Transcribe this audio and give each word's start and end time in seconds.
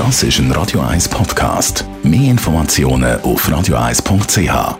Das 0.00 0.22
ist 0.22 0.38
ein 0.38 0.50
Radio 0.52 0.80
1 0.80 1.10
Podcast. 1.10 1.84
Mehr 2.02 2.30
Informationen 2.30 3.20
auf 3.20 3.46
radio1.ch. 3.46 4.78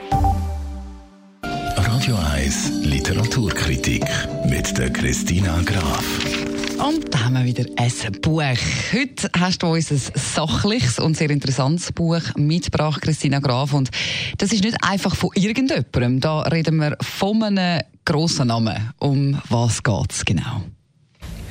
Radio 1.76 2.16
1 2.32 2.70
Literaturkritik 2.84 4.02
mit 4.46 4.78
der 4.78 4.90
Christina 4.90 5.60
Graf. 5.60 6.06
Und 6.78 7.12
da 7.12 7.24
haben 7.24 7.34
wir 7.34 7.44
wieder 7.44 7.66
ein 7.76 7.92
Buch. 8.22 8.42
Heute 8.94 9.30
hast 9.38 9.62
du 9.62 9.66
uns 9.66 9.92
ein 9.92 10.00
sachliches 10.14 10.98
und 10.98 11.18
sehr 11.18 11.28
interessantes 11.28 11.92
Buch 11.92 12.22
mitgebracht, 12.36 13.02
Christina 13.02 13.40
Graf. 13.40 13.74
Und 13.74 13.90
das 14.38 14.52
ist 14.52 14.64
nicht 14.64 14.78
einfach 14.82 15.14
von 15.14 15.32
irgendjemandem. 15.34 16.20
Da 16.20 16.40
reden 16.44 16.76
wir 16.76 16.96
von 17.02 17.42
einem 17.42 17.82
grossen 18.06 18.48
Namen. 18.48 18.94
Um 18.98 19.38
was 19.50 19.82
geht 19.82 20.12
es 20.12 20.24
genau? 20.24 20.62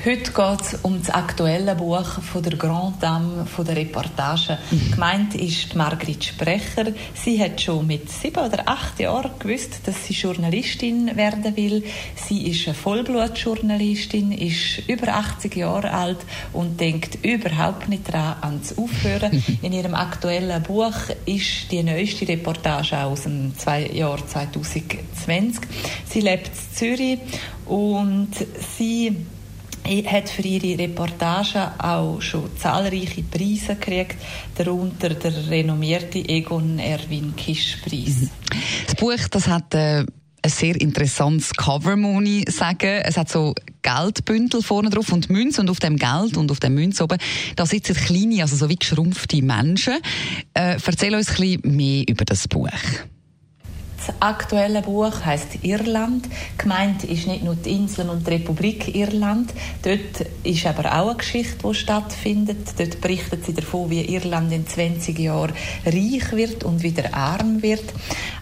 Heute 0.09 0.31
geht 0.31 0.61
es 0.61 0.73
um 0.81 0.97
das 0.97 1.11
aktuelle 1.11 1.75
Buch 1.75 2.23
von 2.23 2.41
der 2.41 2.57
Grand 2.57 2.95
Dame 3.03 3.45
von 3.45 3.63
der 3.63 3.75
Reportage. 3.75 4.57
Mhm. 4.71 4.91
Gemeint 4.93 5.35
ist 5.35 5.75
Margrit 5.75 6.23
Sprecher. 6.23 6.93
Sie 7.13 7.39
hat 7.39 7.61
schon 7.61 7.85
mit 7.85 8.09
sieben 8.09 8.43
oder 8.43 8.67
acht 8.67 8.99
Jahren 8.99 9.29
gewusst, 9.37 9.81
dass 9.85 10.07
sie 10.07 10.15
Journalistin 10.15 11.15
werden 11.15 11.55
will. 11.55 11.83
Sie 12.15 12.47
ist 12.47 12.65
eine 12.65 12.73
Vollblutjournalistin, 12.73 14.31
ist 14.31 14.81
über 14.87 15.09
80 15.09 15.55
Jahre 15.55 15.91
alt 15.91 16.25
und 16.53 16.79
denkt 16.79 17.23
überhaupt 17.23 17.87
nicht 17.87 18.11
daran, 18.11 18.37
ans 18.41 18.75
Aufhören. 18.79 19.43
In 19.61 19.73
ihrem 19.73 19.93
aktuellen 19.93 20.63
Buch 20.63 20.95
ist 21.27 21.71
die 21.71 21.83
neueste 21.83 22.27
Reportage 22.27 22.97
aus 22.97 23.23
dem 23.23 23.53
Jahr 23.93 24.17
2020. 24.25 25.61
Sie 26.09 26.21
lebt 26.21 26.47
in 26.47 26.75
Zürich 26.75 27.19
und 27.67 28.31
sie 28.75 29.15
hat 29.85 30.29
für 30.29 30.41
ihre 30.41 30.77
Reportagen 30.77 31.79
auch 31.79 32.21
schon 32.21 32.49
zahlreiche 32.57 33.23
Preise 33.23 33.75
gekriegt, 33.75 34.17
darunter 34.55 35.09
der 35.09 35.49
renommierte 35.49 36.19
Egon 36.19 36.79
Erwin 36.79 37.35
Kisch 37.35 37.77
Preis. 37.83 38.21
Mhm. 38.21 38.29
Das 38.85 38.95
Buch, 38.95 39.27
das 39.29 39.47
hat 39.47 39.73
äh, 39.73 40.05
ein 40.41 40.49
sehr 40.49 40.79
interessantes 40.79 41.53
Cover, 41.53 41.95
muss 41.95 42.23
ich 42.25 42.49
sagen. 42.53 43.01
Es 43.03 43.17
hat 43.17 43.29
so 43.29 43.53
Geldbündel 43.81 44.61
vorne 44.61 44.89
drauf 44.89 45.11
und 45.11 45.29
Münze 45.29 45.61
und 45.61 45.69
auf 45.69 45.79
dem 45.79 45.97
Geld 45.97 46.37
und 46.37 46.51
auf 46.51 46.59
dem 46.59 46.75
Münz 46.75 47.01
oben, 47.01 47.17
da 47.55 47.65
sitzen 47.65 47.95
kleine, 47.95 48.41
also 48.41 48.55
so 48.55 48.69
wie 48.69 48.75
geschrumpfte 48.75 49.41
Menschen. 49.41 49.95
Äh, 50.53 50.77
erzähl 50.83 51.15
uns 51.15 51.29
ein 51.29 51.35
bisschen 51.35 51.75
mehr 51.75 52.03
über 52.07 52.25
das 52.25 52.47
Buch. 52.47 52.69
Das 54.09 54.21
aktuelle 54.21 54.81
Buch 54.81 55.23
heißt 55.23 55.59
Irland. 55.61 56.27
Gemeint 56.57 57.03
ist 57.03 57.27
nicht 57.27 57.43
nur 57.43 57.53
die 57.53 57.73
Inseln 57.73 58.09
und 58.09 58.25
die 58.25 58.31
Republik 58.31 58.95
Irland. 58.95 59.53
Dort 59.83 60.27
ist 60.43 60.65
aber 60.65 60.99
auch 60.99 61.09
eine 61.09 61.17
Geschichte, 61.17 61.67
die 61.67 61.75
stattfindet. 61.75 62.69
Dort 62.75 63.01
berichtet 63.01 63.45
sie 63.45 63.53
davon, 63.53 63.91
wie 63.91 64.01
Irland 64.01 64.51
in 64.51 64.65
20 64.65 65.19
Jahren 65.19 65.53
reich 65.85 66.31
wird 66.31 66.63
und 66.63 66.81
wieder 66.81 67.13
arm 67.13 67.61
wird. 67.61 67.83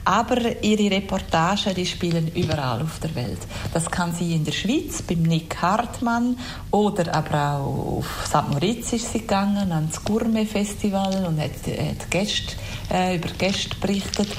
Aber 0.06 0.64
ihre 0.64 0.96
Reportagen, 0.96 1.76
die 1.76 1.86
spielen 1.86 2.32
überall 2.34 2.82
auf 2.82 3.00
der 3.00 3.14
Welt. 3.16 3.40
Das 3.74 3.92
kann 3.92 4.16
sie 4.16 4.36
in 4.36 4.46
der 4.46 4.54
Schweiz 4.54 5.02
beim 5.02 5.24
Nick 5.24 5.62
Hartmann 5.62 6.38
oder 6.72 7.14
aber 7.14 7.58
auch 7.58 7.98
auf 7.98 8.26
St. 8.26 8.54
Moritz 8.54 8.94
ist 8.94 9.12
sie 9.12 9.20
gegangen, 9.20 9.70
ans 9.74 10.02
Gourmet 10.02 10.46
Festival 10.46 11.26
und 11.26 11.42
hat, 11.42 11.52
hat 11.68 12.10
Gäste, 12.10 12.56
äh, 12.90 13.18
über 13.18 13.28
Gäste 13.38 13.76
berichtet. 13.82 14.30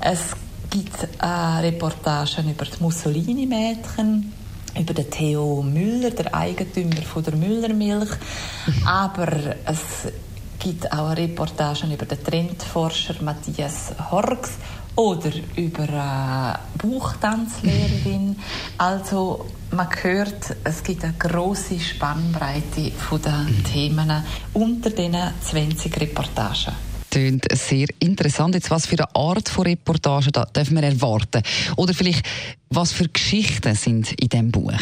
Es 0.00 0.34
gibt 0.70 1.08
äh, 1.20 1.26
Reportagen 1.26 2.50
über 2.50 2.64
die 2.64 2.82
Mussolini-Mädchen, 2.82 4.32
über 4.78 4.94
den 4.94 5.10
Theo 5.10 5.62
Müller, 5.62 6.10
der 6.10 6.34
Eigentümer 6.34 7.02
von 7.02 7.22
der 7.22 7.36
Müllermilch. 7.36 8.10
Aber 8.84 9.28
es 9.64 10.12
gibt 10.58 10.90
auch 10.92 11.16
Reportagen 11.16 11.92
über 11.92 12.06
den 12.06 12.22
Trendforscher 12.22 13.14
Matthias 13.22 13.92
Horks 14.10 14.52
oder 14.96 15.30
über 15.56 15.88
eine 15.88 16.58
Buchtanzlehrerin. 16.76 18.36
Also 18.78 19.46
man 19.70 19.88
hört, 20.02 20.56
es 20.64 20.82
gibt 20.82 21.04
eine 21.04 21.14
große 21.14 21.78
Spannbreite 21.78 22.92
von 22.92 23.20
den 23.20 23.64
Themen 23.64 24.10
unter 24.52 24.90
diesen 24.90 25.16
20 25.40 26.00
Reportagen 26.00 26.74
tönt 27.10 27.46
sehr 27.52 27.86
interessant. 27.98 28.54
Jetzt, 28.54 28.70
was 28.70 28.86
für 28.86 28.98
eine 28.98 29.14
Art 29.14 29.48
von 29.48 29.66
Reportage 29.66 30.32
da 30.32 30.44
dürfen 30.44 30.76
wir 30.76 30.84
erwarten? 30.84 31.42
Oder 31.76 31.94
vielleicht, 31.94 32.24
was 32.70 32.92
für 32.92 33.08
Geschichten 33.08 33.74
sind 33.74 34.12
in 34.12 34.28
diesem 34.28 34.50
Buch? 34.50 34.72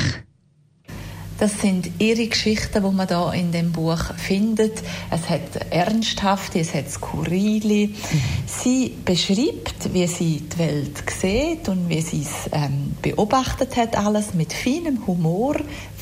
Das 1.38 1.60
sind 1.60 1.90
ihre 1.98 2.26
Geschichten, 2.28 2.82
die 2.82 2.96
man 2.96 3.06
da 3.06 3.30
in 3.30 3.52
dem 3.52 3.70
Buch 3.70 4.14
findet. 4.16 4.82
Es 5.10 5.28
hat 5.28 5.70
ernsthafte, 5.70 6.60
es 6.60 6.72
hat 6.72 6.90
skurrile. 6.90 7.90
Sie 8.46 8.94
beschreibt, 9.04 9.92
wie 9.92 10.06
sie 10.06 10.40
die 10.40 10.58
Welt 10.58 11.02
sieht 11.10 11.68
und 11.68 11.90
wie 11.90 12.00
sie 12.00 12.22
es 12.22 12.50
ähm, 12.52 12.94
beobachtet 13.02 13.76
hat, 13.76 13.98
alles 13.98 14.32
mit 14.32 14.54
feinem 14.54 15.06
Humor 15.06 15.56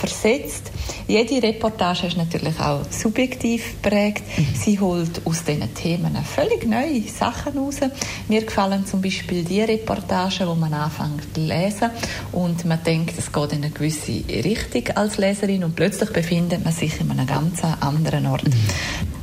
versetzt. 0.06 0.70
Jede 1.06 1.42
Reportage 1.42 2.06
ist 2.06 2.16
natürlich 2.16 2.58
auch 2.60 2.82
subjektiv 2.90 3.80
prägt. 3.82 4.22
Sie 4.54 4.78
holt 4.80 5.20
aus 5.24 5.44
diesen 5.44 5.74
Themen 5.74 6.16
völlig 6.24 6.66
neue 6.66 7.02
Sachen 7.02 7.58
raus. 7.58 7.80
Mir 8.28 8.42
gefallen 8.42 8.86
zum 8.86 9.00
Beispiel 9.02 9.44
die 9.44 9.62
Reportagen, 9.62 10.48
wo 10.48 10.54
man 10.54 10.72
anfängt 10.72 11.34
zu 11.34 11.40
lesen 11.40 11.90
und 12.32 12.64
man 12.64 12.82
denkt, 12.82 13.14
es 13.18 13.32
geht 13.32 13.52
in 13.52 13.64
eine 13.64 13.70
gewisse 13.70 14.24
Richtung 14.28 14.96
als 14.96 15.18
Leserin 15.18 15.64
und 15.64 15.76
plötzlich 15.76 16.10
befindet 16.10 16.64
man 16.64 16.72
sich 16.72 17.00
in 17.00 17.10
einem 17.10 17.26
ganz 17.26 17.62
anderen 17.80 18.26
Ort. 18.26 18.44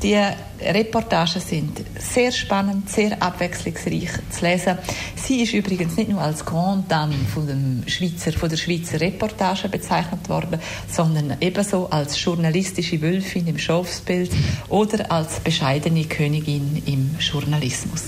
Die 0.04 0.18
Reportagen 0.60 1.40
sind 1.40 1.80
sehr 2.00 2.32
spannend, 2.32 2.90
sehr 2.90 3.22
abwechslungsreich 3.22 4.10
zu 4.32 4.46
lesen. 4.46 4.78
Sie 5.16 5.42
ist 5.42 5.54
übrigens 5.54 5.96
nicht 5.96 6.10
nur 6.10 6.22
als 6.22 6.44
Grand 6.44 6.92
Dame 6.92 7.14
von, 7.32 7.46
dem 7.46 7.84
Schweizer, 7.86 8.32
von 8.32 8.50
der 8.50 8.58
Schweizer 8.58 9.00
Reportage 9.00 9.70
bezeichnet 9.70 10.28
worden, 10.28 10.60
sondern 10.90 11.38
ebenso 11.40 11.88
als 11.92 12.24
journalistische 12.24 13.00
Wölfin 13.00 13.46
im 13.46 13.60
Schafsbild 13.60 14.32
oder 14.70 15.12
als 15.12 15.40
bescheidene 15.40 16.06
Königin 16.06 16.82
im 16.88 17.16
Journalismus. 17.20 18.06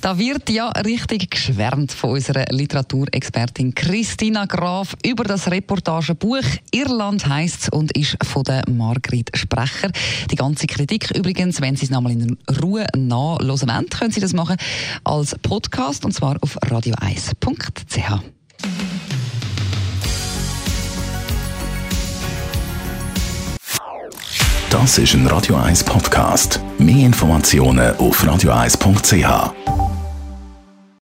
Da 0.00 0.18
wird 0.18 0.50
ja 0.50 0.68
richtig 0.70 1.30
geschwärmt 1.30 1.92
von 1.92 2.10
unserer 2.10 2.44
Literaturexpertin 2.50 3.74
Christina 3.74 4.46
Graf 4.46 4.96
über 5.04 5.24
das 5.24 5.50
Reportagebuch 5.50 6.44
Irland 6.70 7.26
heißt 7.26 7.72
und 7.72 7.96
ist 7.96 8.16
von 8.24 8.44
der 8.44 8.62
Margrit 8.68 9.30
Sprecher. 9.34 9.90
Die 10.30 10.36
ganze 10.36 10.66
Kritik 10.66 11.10
übrigens, 11.10 11.60
wenn 11.60 11.76
Sie 11.76 11.84
es 11.84 11.90
nochmal 11.90 12.12
in 12.12 12.38
Ruhe 12.62 12.86
nachhören 12.96 13.68
wollen, 13.68 13.88
können 13.90 14.12
Sie 14.12 14.20
das 14.20 14.32
machen 14.32 14.56
als 15.04 15.36
Podcast 15.42 16.04
und 16.04 16.12
zwar 16.12 16.36
auf 16.40 16.58
radio1.ch. 16.62 18.22
Das 24.72 24.96
ist 24.96 25.12
ein 25.12 25.26
Radio 25.26 25.56
1 25.56 25.84
Podcast. 25.84 26.58
Mehr 26.78 27.04
Informationen 27.04 27.94
auf 27.96 28.24
radio1.ch. 28.24 29.81